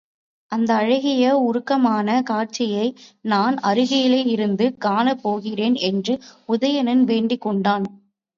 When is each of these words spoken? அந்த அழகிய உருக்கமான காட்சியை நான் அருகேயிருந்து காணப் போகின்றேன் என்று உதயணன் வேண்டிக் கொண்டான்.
அந்த 0.51 0.69
அழகிய 0.75 1.25
உருக்கமான 1.41 2.21
காட்சியை 2.21 2.87
நான் 3.25 3.55
அருகேயிருந்து 3.63 4.67
காணப் 4.79 5.21
போகின்றேன் 5.23 5.77
என்று 5.81 6.15
உதயணன் 6.49 7.03
வேண்டிக் 7.03 7.41
கொண்டான். 7.41 7.85